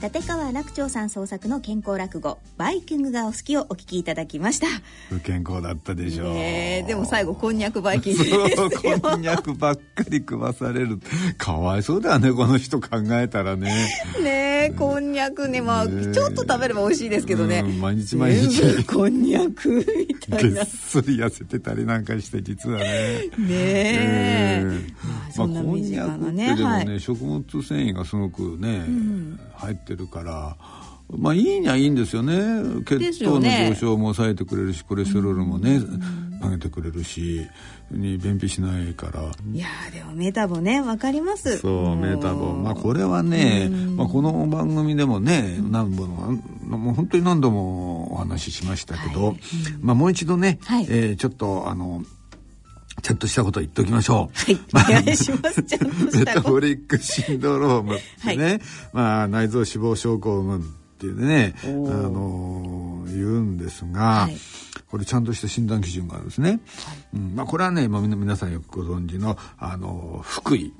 [0.01, 4.67] 立川らく朝さん創作の健康落語「バイキングがお好き」をお聞きいただきました。
[5.09, 10.99] 不健康だったでしょう、ね、でも最後こんにゃくバイキングこんにゃくばっかり食わされる。
[11.37, 13.89] かわいそうだよねこの人考えたらね。
[14.23, 15.61] ねこんにゃくね。
[15.61, 18.85] まあちょっと食べれば美味しいですけどね、毎日毎日。
[18.85, 20.49] こんにゃくみたいな。
[20.49, 22.85] げっすり痩せてたりなんかして実はね。
[23.37, 24.65] ねえ、
[25.37, 30.57] まあ、こんにゃくってでもね、はい、食物繊維がすごくね、うん、入ってるから
[31.09, 32.83] まあいいにはいいんですよね。
[32.85, 35.81] 血糖の上昇も抑えてくれるしコレステロールもね
[36.41, 37.47] 上げてくれるし
[37.89, 39.23] に便秘しないから。
[39.51, 41.57] いやーでもメタボねわかります。
[41.57, 42.53] そうメタボ。
[42.53, 46.33] まあこれはね、まあ、この番組でもね何度も
[46.67, 49.35] もう本当に何度もお話ししましたけど、
[49.81, 50.83] まあもう一度ね、はい。
[50.89, 52.03] えーちょっとあの
[53.01, 54.37] ちゃんとしたこと言っておきましょう。
[54.37, 54.59] はい。
[54.73, 55.63] お願いします。
[56.17, 58.61] メタボリックシンドロームってね、
[58.93, 60.63] まあ内臓脂肪症候群っ
[60.97, 64.37] ていうね、あのー言うんですが、はい。
[64.89, 66.59] これちゃんとした診断基準があるんですね。
[67.13, 70.73] うん、まあこれはね、まあ、みな皆さんよくご存知のあの福井。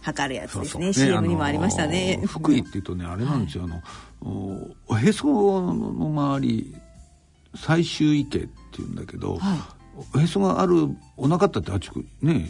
[0.00, 0.84] 測るやつですね。
[0.84, 1.06] そうそう。
[1.06, 2.20] CM にもありましたね。
[2.26, 3.82] 福井っていうとねあれなんですよ、あの
[4.20, 5.72] おおへその
[6.08, 6.74] 周り
[7.54, 9.38] 最終池っていうんだけど、
[10.14, 12.48] おへそがあるお腹だってあっちこね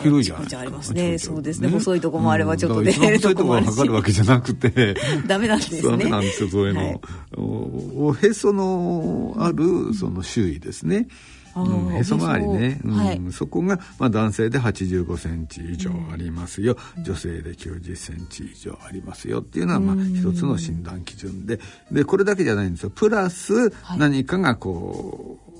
[0.00, 1.18] 広いじゃないありますね。
[1.18, 1.68] そうですね。
[1.68, 4.94] 細いとこもあればちょっとね 細いところを測るわけじゃなくて。
[5.26, 5.82] ダメなんですね。
[5.82, 7.00] ダメなんですよそういうの、はい。
[7.36, 11.06] おおへそのあるその周囲ですね、
[11.54, 12.16] あうん、ーへそ。
[12.16, 13.16] 周りね、おへそはい。
[13.18, 21.60] うん、そこが、まあ、男性で85センチ以上ありますよ、女性で90センチ以上ありますよっていうのは、まあ、一つの診断基準で。
[21.90, 22.90] でこれだけじゃないんですよ。
[22.90, 25.52] プラス何かがこう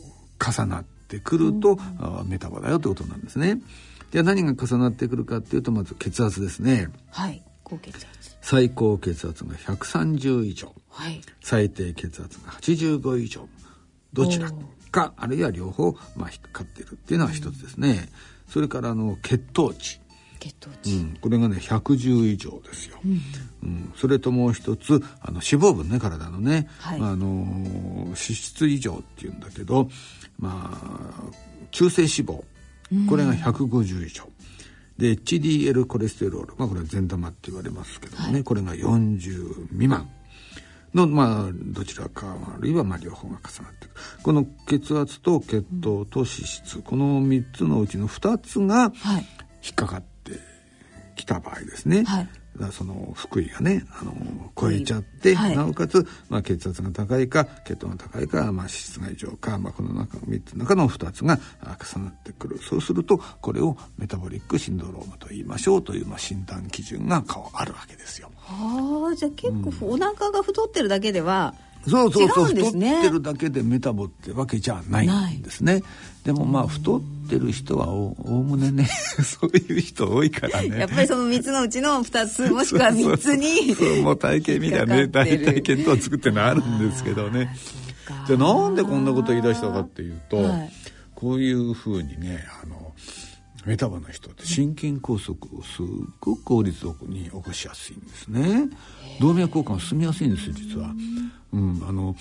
[0.45, 3.61] 重なってくると、あーメタボだよということなんですね。
[4.11, 6.89] じゃあ何が重なってくるかっていうとまず血圧ですね。
[7.11, 7.43] はい。
[7.65, 8.37] 高血圧。
[8.43, 10.75] 最高血圧が130以上。
[10.91, 11.21] はい。
[11.41, 13.49] 最低血圧が85以上。
[14.13, 14.53] どちら
[14.91, 18.11] かあるいは両方、まあ、引っかかってるっていうのは一つですね、
[18.47, 20.02] それからあの血糖値、
[20.43, 23.93] 血糖値うん、これがね110以上ですよ、うん。
[23.97, 26.99] それともう一つあの脂肪分ね体のね、はい。
[26.99, 29.89] まあ、あのー脂質以上っていうんだけど
[30.39, 31.23] まあ
[31.71, 32.43] 中性脂肪。
[33.09, 34.25] これが150以上、
[34.99, 40.11] で HDL コレステロール、まあ、これは善玉って言われますけどもね、これが40未満。
[40.93, 43.95] の、まあ、どちらかあるいはまあ両方が重なっている。
[44.23, 49.25] この血圧と血糖と脂質、この3つのうちの2つがはい。
[49.65, 50.12] 引っかかって
[51.15, 52.29] きた場合ですね、はい。
[52.71, 54.15] その福井がねあの
[54.59, 55.57] 超えちゃって、はい。
[55.57, 62.59] なおかつ、まあ、血圧が高いか血糖が高いか、まあ、脂質が異常か、まあ、この中3つの中の2つがあ重なってくる。
[62.59, 68.31] そうするとこれをメタボリックシンドロームと言いましょうという、まあ、診断基準があるわけですよ。
[68.49, 71.55] ああじゃあ結構お腹が太ってるだけでは
[71.89, 72.91] そうそう、違うね。
[72.97, 75.83] 太ってるだけでメタボってわけじゃないんですね。
[76.25, 78.89] でもまあ太ってる人はおおおむねね
[79.25, 80.79] そういう人多いからね。
[80.79, 87.57] やっぱりその3つのうちの2つもしくは3つにそうもう体型見りゃね大体血糖作ってるのあるんですけどね。
[88.27, 90.73] じゃあなんでこんなこと言い出したかっていうと、はい。
[91.15, 92.93] こういうふうにねあの
[93.65, 95.87] メタボの人って心筋梗塞をすっ
[96.21, 98.69] ごく効率よくに起こしやすいんですね。
[99.21, 100.95] 動脈硬化が進みやすいんですよ実は。
[101.53, 102.17] うんあの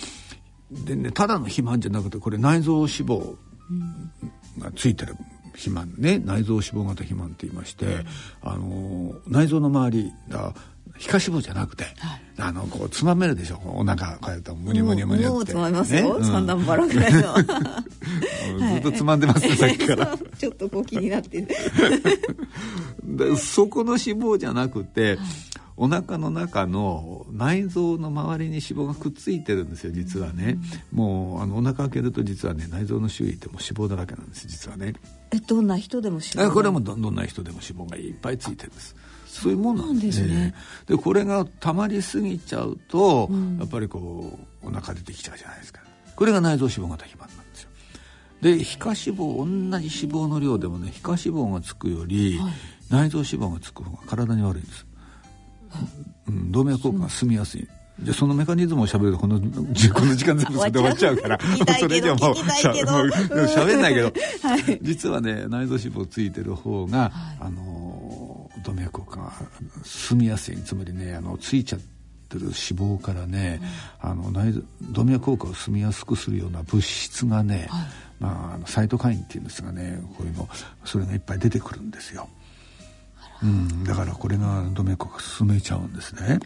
[0.71, 3.35] でねただの肥満じゃなくてこれ内臓脂肪
[4.59, 5.15] がついてる
[5.53, 6.19] 肥満ね。
[6.19, 7.85] 内臓脂肪型肥満って言いまして、
[8.41, 10.53] あの内臓の周りが
[10.97, 11.85] 皮下脂肪じゃなくて、
[12.37, 13.59] あのこうつまめるでしょ。
[13.65, 15.29] お腹こうやってムニムニムニって。
[15.29, 16.25] もうつまみますよ、ね？
[16.25, 17.33] 三段バラぐらいの。
[17.33, 17.39] う
[18.55, 20.17] んずっとつまんでますね、 さっきから。
[20.37, 21.41] ちょっとこう気になって。
[23.03, 25.17] でそこの脂肪じゃなくて、
[25.77, 30.57] お腹の中の内臓の周りに脂肪がくっついてるんですよ実はね、
[30.91, 34.93] もうあのお腹開けると実はね内臓の周囲ってもう脂肪だらけなんです実はね。
[35.33, 38.95] えどんな人でも知あこれはもうどどんな人でも脂肪がいっぱいついてるんです
[39.31, 40.53] そういうもんなんですね。
[40.85, 45.81] でこれが溜まりすぎちゃうと、やっぱりこうお腹出てきちゃうじゃないですか。
[46.15, 47.69] これが内臓脂肪型肥満なんですよ。
[48.41, 52.39] で皮下脂肪同じ脂肪の量でもね皮下脂肪がつくより、
[52.89, 54.85] 内臓脂肪がつく方が体に悪いんです、
[56.27, 57.67] うん、動脈硬化が進みやすい。
[58.01, 59.39] じゃあそのメカニズムを喋るとこの
[59.73, 61.39] じこの時間全部それで終わっちゃうから
[61.79, 62.81] それ以上もうしゃもう
[63.45, 64.79] 喋んないけど、はい。
[64.81, 67.90] 実はね内臓脂肪ついてる方が、あの
[68.63, 69.33] 動脈硬化が
[69.83, 71.79] 進みやすいつまりねあのついちゃっ
[72.29, 73.61] てる脂肪からね、
[73.99, 77.67] あの内臓動脈硬化を進みやすくするような物質がね、
[78.19, 80.47] まあ、あのサイトカインっていうんですがねこういうの
[80.85, 82.29] それがいっぱい出てくるんですよ。
[83.43, 86.39] うん、だからこれが動脈硬化進めちゃうんですね。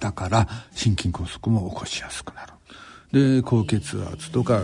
[0.00, 2.52] だから心筋梗塞も起こしやすくなる。
[3.12, 4.60] で高血圧とか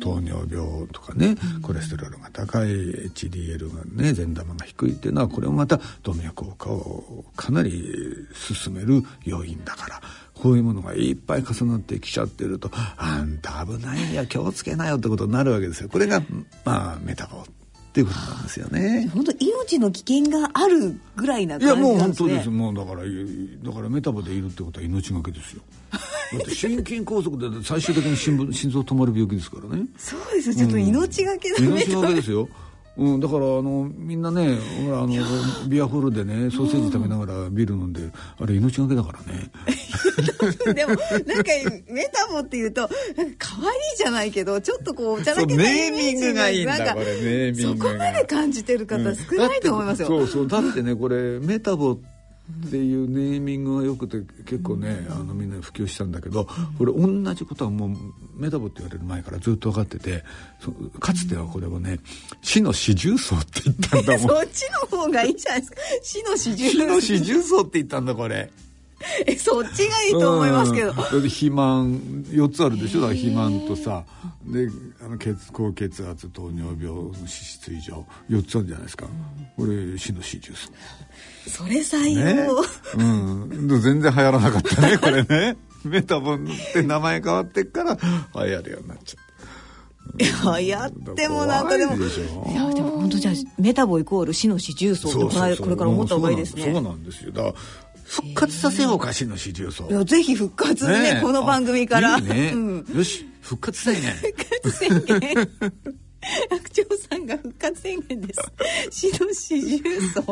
[0.00, 7.94] 糖尿病とかねコレステロールが高い HDL がね善玉が低いっていうのはこれもまた動脈硬化をかなり
[8.34, 10.00] 進める要因だから
[10.34, 15.88] こういうものがいっぱい重なってきちゃってるとあんた危ないや気をつけなよってことになるわけですよ。
[15.88, 16.22] これが
[16.64, 17.44] まあメタボ
[17.92, 19.10] っていうことなんですよね。
[19.14, 22.28] 本当命の危険があるぐらいな感じいやもうなんですね。
[22.30, 23.02] 本当ですもうだから
[23.70, 25.60] だからメタボでいるってことは命がけですよ。
[25.92, 25.98] だ
[26.38, 29.84] って心筋梗塞で最終的に心臓心臓止まる病気ですからね。
[29.98, 30.54] そうですよ。
[30.54, 32.48] ちょっと命がけのメ命タがけですよ
[32.96, 35.08] うん、だからあのみんなねほらあの
[35.66, 38.02] ビアホールでねソーセージ食べながらビール飲んで
[38.38, 39.50] あれ命がけだからね。
[40.74, 41.52] でもなんか
[41.88, 42.88] メタボっていうと
[43.38, 47.90] 可愛いじゃないけどちょっとこうおちゃらけたイメージがいいんだこれネーミングが。
[47.90, 52.21] そこまで感じてる方少ないと思いますよ、だってそうそうだってねこれメタボって
[52.76, 57.90] いうネーミングがよくて結構ね、あのみんな普及したんだけど、これ同じことはもう
[58.34, 60.24] メタボって言われる前からずっと分かってて
[60.60, 62.00] そかつてはこれをね
[62.42, 64.20] 死の四重奏って言ったんだもん。
[64.28, 65.76] そっちの方がいいじゃないですか。
[66.02, 68.50] 死の四重死の四重奏って言ったんだこれ
[69.26, 73.00] えそっちがいいと思いますけど、肥満4つあるでしょ？
[73.00, 74.04] だから肥満とさ。
[74.44, 74.68] で
[75.04, 78.04] あの血高血圧糖尿病脂質異常。
[78.28, 79.06] 4つあるじゃないですか、
[79.56, 80.70] これ死の四重奏
[81.46, 82.48] それ採用、ね、
[82.96, 85.56] うん、全然流行らなかったねこれね。
[85.84, 87.98] メタボンって名前変わってっから
[88.46, 89.24] 流行るようになっちゃっ
[90.44, 90.60] た。
[90.60, 91.92] いややってもなんかでも。
[91.96, 96.72] 怖いやでも本当じゃあメタボイコール死の四重奏ってこれこれから思った方がいいですね。
[96.72, 97.32] そうなんですよ。
[97.32, 97.54] だから
[98.04, 102.14] 復活させようか死の四重奏いやぜひ復活ねこの番組から。
[102.14, 105.50] あいいね、うん、よし復活宣言復活宣言
[106.50, 108.40] 楽長さんが復活宣言です。
[108.90, 110.22] 死の四重奏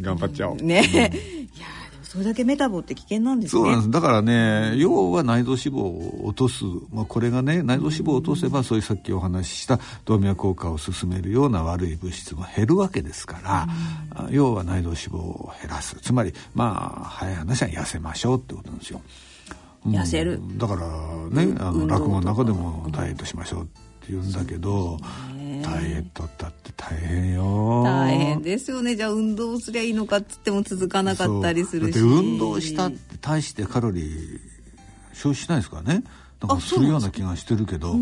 [0.00, 0.56] 頑張っちゃおう。
[0.56, 3.60] ね、いやでもそれだけメタボって危険なんですね。
[3.60, 3.90] そうなんです。
[3.90, 13.66] だからね要は内臓脂肪を落とす、まあ、これがね内臓脂肪を落とせばそういうさっきお話しした動脈硬化を進めるような悪い物質も減るわけですから、
[14.14, 15.96] あ要は内臓脂肪を減らす。
[16.00, 19.02] つまりまあ早い話は痩せましょうってことなんですよ。
[19.84, 19.92] うん。
[19.92, 20.40] 痩せる。
[20.56, 24.98] だからねあの落語の中でもダイエットしましょうって言うんだけど、
[25.62, 27.82] ダイエットだって大変よ。
[27.84, 28.96] 大変ですよね。
[28.96, 31.92] じゃあ運動すりゃいいのかっつっても続かなかったりするし。
[31.92, 34.40] だって運動したって大してカロリー
[35.12, 36.04] 消費しないですからね。
[36.40, 37.94] だからあするような気がしてるけど、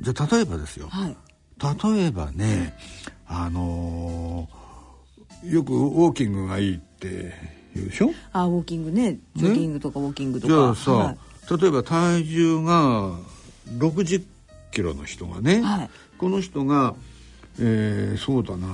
[0.00, 1.16] じゃあ例えばですよ、はい。
[1.94, 2.76] 例えばね
[3.26, 4.62] あのー
[5.42, 7.34] よくウォーキングがいいって
[7.74, 8.12] 言うでしょ？
[8.32, 9.18] あウォーキングね。
[9.34, 10.52] ジョギングとかウォーキングとか。
[10.54, 11.16] じゃあさ、はい。
[11.60, 13.18] 例えば体重が
[13.78, 14.22] 60
[14.72, 15.90] キロの人がね、はい。
[16.18, 16.94] この人が、
[17.60, 18.66] えーそうだな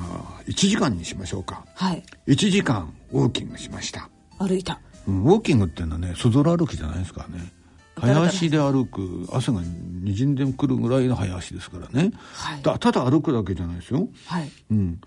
[0.46, 1.64] 1時間にしましょうか。
[1.74, 2.02] はい。
[2.26, 4.08] 1時間ウォーキングしました。
[4.38, 4.80] 歩いた。
[5.06, 7.52] うんウォーキングっていうのはねそぞろ歩きじゃないですからね。
[8.00, 15.00] 早足で歩く汗がにじんでくるぐらいの早足ですからね、はいだただ歩くだけじゃないですよ、はいうん、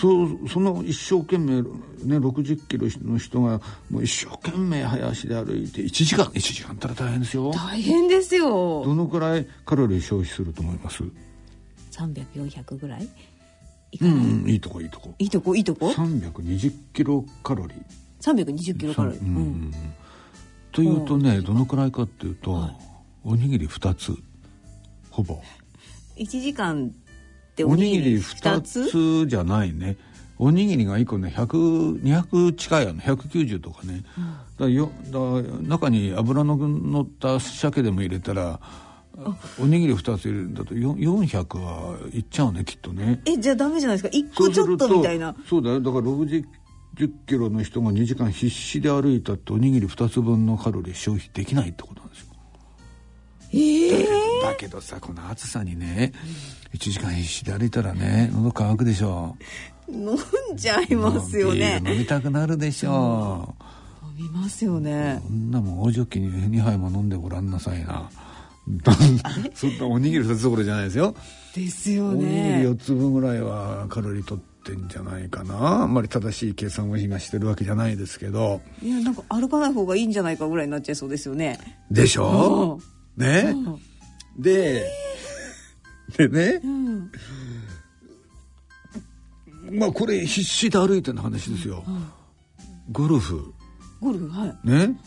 [0.00, 7.50] そうその一生懸命、ね、60キロの人がもう一生懸命早足で歩いて1時間1時間ったら大変ですよ。
[7.50, 8.84] 大変ですよ。
[8.84, 11.02] どのくらいカロリー消費すると思います
[11.90, 13.08] ？300400ぐらい？
[13.90, 15.12] いうん、うん、いいとこいいとこ。
[15.18, 17.78] いいとこいいとこ？320キロカロリー。
[18.20, 19.72] 320キロカロリー、うんうん
[20.70, 22.70] というとねどのくらいかっていうと、
[23.24, 24.14] おにぎり2つ。
[25.10, 25.42] ほぼ。
[26.16, 26.94] 1時間
[27.58, 28.88] でおにぎり2 2つ？
[28.88, 29.96] つじゃないね。
[30.38, 33.00] おにぎりが1個ね100200近いやの。
[33.00, 35.18] 190とかね、だからよだ
[35.68, 38.60] 中に油の乗った鮭でも入れたら
[39.60, 43.20] おにぎり2つ入れるんだとよ400はいっちゃうねきっとね。
[43.24, 45.34] えじゃあダメじゃないですか？1個ちょっとみたいな。
[45.48, 45.80] そうだよ。
[45.80, 46.44] だから60
[47.26, 52.27] キロの人が2時間必死で歩いたっておにぎり2つ分のカロリー消費できないってことなんですよ
[53.52, 54.06] ええ
[54.42, 56.12] だけどさこの暑さにね
[56.74, 59.36] 1時間必死で歩いたらね喉乾くでしょ。
[59.90, 60.18] 飲ん
[60.54, 61.82] じゃいますよね。
[61.84, 63.54] 飲みたくなるでしょ。
[64.18, 65.22] 飲みますよね。
[65.22, 68.10] こんなもん大ジョッキに2杯も飲んでごらんなさいな。
[69.54, 71.14] そんなおにぎり2つどころじゃないですよ。
[71.54, 75.82] ですよおにぎりね4つ分ぐらいはカロリー取ってんじゃないかな。
[75.82, 78.60] あんまり正しい計算を今してるわけじゃないですけど。
[78.82, 81.58] いやなんか歩かない方がいいんじゃないかぐらいになっちゃいそうですよね。
[81.90, 82.78] でしょ？
[83.18, 83.54] ね。
[84.38, 84.88] で
[86.16, 86.60] でね。
[86.64, 87.10] うん。
[89.72, 91.84] まあこれ必死で歩いての話ですよ。
[92.90, 93.52] ゴルフ。
[94.00, 94.68] ゴルフはい。
[94.68, 94.98] ね。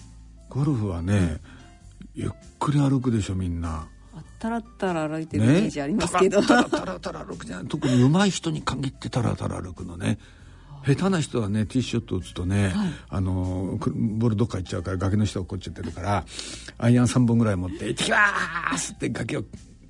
[0.49, 1.37] ゴルフはね
[2.13, 3.87] ゆっくり歩くでしょみんな。
[4.13, 10.17] あたらったら歩いてるイメージありますけど、タラタラタラタラ歩くじゃない特に上手い人に限ってタラタラ歩くのね
[10.85, 12.73] 下手な人はねティーショット打つとね、
[13.09, 16.25] あのくボールどっか行っちゃうから崖の下落っこっちゃってるから
[16.77, 18.17] アイアン3本ぐらい持って「行ってきま
[18.77, 19.43] す!」って崖を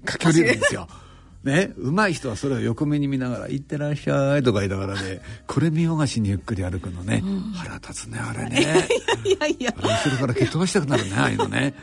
[0.05, 0.87] 駆け下りるんですよ。
[1.43, 7.23] ね、上手い人はそれを横目に見ながら「行ってらっしゃい」とか言いながらねこれ見よがしにゆっくり歩くのね、
[7.55, 8.87] 腹立つねあれね。
[9.25, 11.73] いやいや後ろから蹴っ飛ばしたくなるねああいうのね。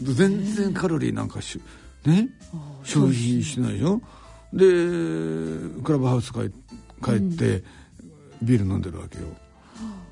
[0.00, 1.60] 全然カロリーなんかし
[2.06, 2.30] ね？
[2.82, 4.00] 消費しないでしょ
[4.54, 4.64] で
[5.82, 6.50] クラブハウス帰
[7.02, 7.62] 帰って、
[8.42, 9.24] ビール飲んでるわけよ。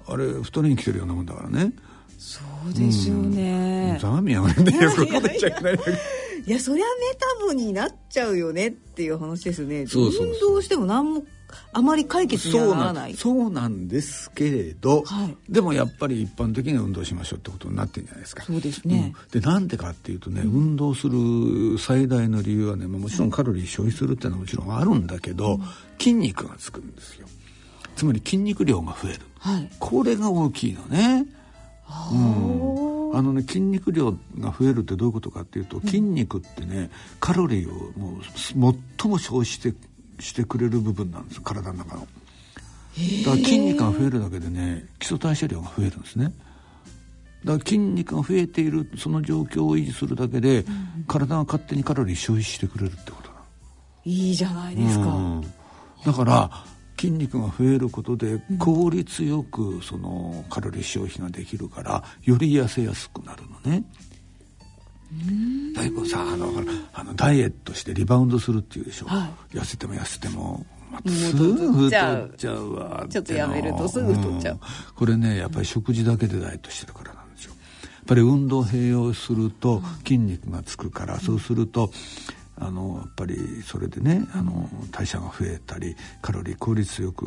[0.06, 1.72] あれ太りに来てるようなもんだからね。
[2.18, 5.74] そうですよね、ざまみやめてよくこと言っちゃいけない。
[6.44, 9.86] いやそりゃメタボになっちゃうよねっていう話ですね。
[9.86, 10.26] そうそうそう。
[10.28, 11.24] 運動しても何も
[11.72, 13.14] あまり解決にはそうならない。
[13.14, 15.36] そうなんですけれど、はい。
[15.48, 18.42] でもやっぱり一般的には運動しましょうってことになってるんじゃないですか。
[18.44, 19.14] そうですね。
[19.32, 19.40] うん。
[19.40, 25.58] でなんでかっていうとね、運動する最大の理由はねまあもちろんカロリー消費するっていうのはもちろんあるんだけど、
[25.98, 27.26] 筋肉がつくんですよ。
[27.96, 29.20] つまり筋肉量が増える。
[29.38, 29.70] はい。
[29.78, 31.26] これが大きいのね。
[32.12, 36.90] うん、あのね筋肉量が増えるってどういうことかっていうと筋肉ってね
[37.20, 38.54] カロリーをもう最
[39.10, 39.74] も消費して
[40.18, 42.00] してくれる部分なんです体の中の。
[42.00, 46.32] だから筋肉が増えるだけでね基礎代謝量が増えるんですね。
[47.44, 50.64] だから筋肉が増えているその状況を維持するだけで、
[51.08, 53.32] 体が勝手にカロリー消費してくれるってこと。
[54.04, 55.52] いいじゃないですか、うん
[56.04, 56.50] だから
[56.98, 63.84] 筋肉が増えることで効率よくそのカロリー消費ができるからより痩せやすくなるのね。
[65.74, 66.52] だいぶさあの
[66.92, 71.90] あのダイエットしてリバウンドするっていうでしょ、は痩せても痩せても、まあ、もうすぐ太っ
[72.36, 74.54] ちゃうわちょっとやめるとすぐ太っちゃう。
[74.56, 74.60] ん
[74.94, 77.54] これねやっぱり食事だけでダイエットしてるからなんですよ。
[77.82, 81.90] やっぱり運動併用すると筋肉がつくから、そうすると
[82.58, 87.26] あのやっぱりそれでねあの代謝が増えたりカロリー効率よく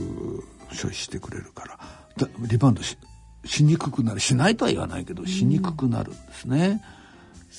[0.71, 1.79] 消費してくれるから
[2.17, 2.97] だリバウンドし
[3.45, 4.19] しにくくなる。
[4.19, 6.81] しないとは言わないけどしにくくなるんですね。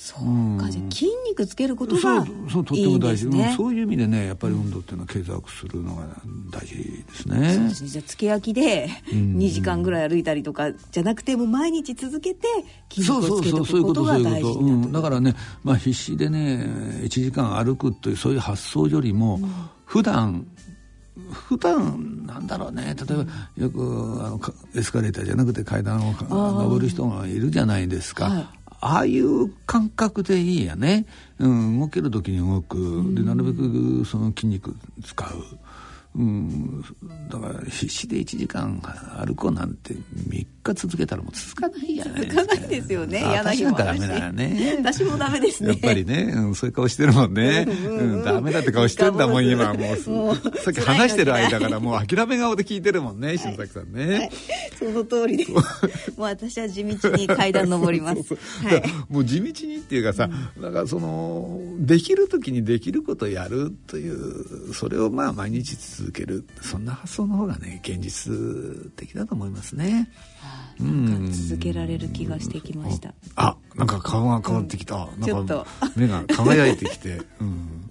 [0.07, 0.71] そうか。
[0.71, 3.27] じゃあ筋肉つけることがそうとっても大事。
[3.57, 6.03] そういう意味でねやっぱり運動っていうのは継続するのが
[6.49, 7.89] 大事ですそうねですね。
[7.89, 9.37] じゃあつけ焼きでん。
[9.37, 12.47] 2時間ぐらい歩いたりとかじゃなくてもう毎日続けて
[12.89, 16.65] 筋肉そうをつけておくこととが大事うん、だからね、まあ、必死でね
[17.03, 19.39] 1時間歩くというそういう発想よりも、
[19.85, 20.47] 普段
[21.31, 22.95] 普段なんだろうね。
[22.95, 23.25] 例えば、
[23.57, 31.05] よくあのかエスカレーターじゃなくて階段をか登る人がいるじゃないですか、はいああいう感覚でいいやね、
[31.39, 35.57] うん、動ける時に動くでなるべくその筋肉使う。
[36.17, 36.81] うん、
[37.29, 38.81] だから必死で1時間
[39.25, 44.77] 歩こうなんて3日続けたらもう続かないやね続かないですよねあ嫌な日もダメだよね。
[44.79, 45.69] 私もダメですね。
[45.69, 47.65] やっぱりね、うん、そういう顔してるもんね。
[47.67, 49.73] うん、ダメだって顔してんだもん、今。
[49.73, 54.29] もう、もうさっき話してる間からもう諦め顔で聞いてるもんね、篠崎さんね。
[54.77, 55.45] その通りで。
[55.45, 58.35] すもう私は地道に階段登ります。
[58.35, 58.83] はい。
[59.09, 66.47] もう地道にっていうかさ、なんかその、できる時にできることをやるという、それをまあ毎日続ける。
[66.61, 68.33] そんな発想の方がね、現実
[68.95, 70.09] 的だと思いますね。
[70.79, 71.31] うん。
[71.31, 75.07] 続けられる気がしてきましたあ、なんか顔が変わってきた。
[75.23, 77.21] ちょっとなんか目が輝いてきて。
[77.39, 77.89] うん。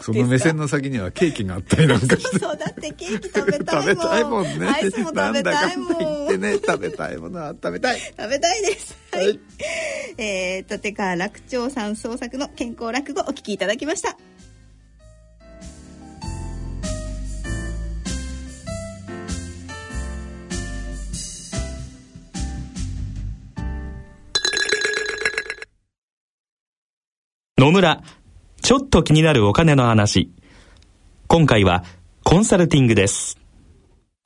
[0.00, 2.38] その目線の先にはケーキがあったりなんかして。
[2.38, 4.66] そうだってケーキ食べたいもん 食べたいもんね。
[4.66, 5.94] アイスも食べたいもん
[6.28, 8.00] 食べたいものは食べたい。
[8.00, 8.96] 食べたいです。
[9.12, 9.26] はい。
[9.26, 9.40] はい
[10.16, 14.16] えー、立川楽長さん創作の健康落語お聞きいただきました。
[27.64, 28.02] 野村、
[28.60, 30.30] ちょっと気になるお金の話。
[31.28, 31.82] 今回は
[32.22, 33.38] コンサルティングです。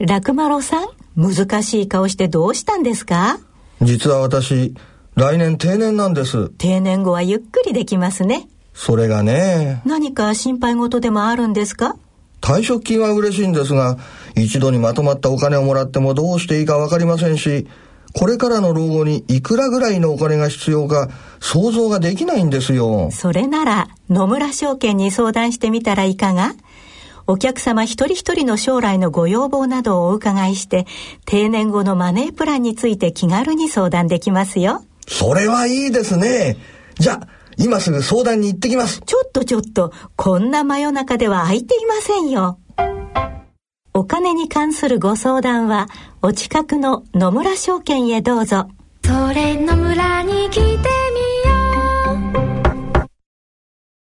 [0.01, 3.39] 楽丸さん、難しい顔してどうしたんですか？
[3.81, 4.75] 実は私、
[5.15, 6.49] 来年定年なんです。
[6.59, 8.49] 定年後はゆっくりできますね。
[8.75, 11.95] それがね、何か心配事でもあるんですか？
[12.41, 13.99] 退職金は嬉しいんですが、
[14.35, 17.69] 一度にまとまったお金をもらってもどうしていいかわかりませんし、
[18.19, 21.09] これからの老後にいくらぐらいのお金が必要か
[21.39, 23.11] 想像ができないんですよ。
[23.13, 26.55] それなら野村証券に相談してみたらいかが？
[27.29, 30.87] お客様一人一人の将来のご要望などをお伺いして
[31.27, 34.83] 定年後のマネープランについて気軽に相談できますよ。
[35.07, 36.57] それはいいですね。
[36.99, 39.01] じゃあ、今すぐ相談に行ってきます。
[39.07, 42.59] ちょっとちょっと、こんな真夜中では空いていませんよ。
[43.99, 45.89] お金に関するご相談は
[46.23, 48.69] お近くの野村証券へどうぞ。
[49.05, 50.98] それ野村に来て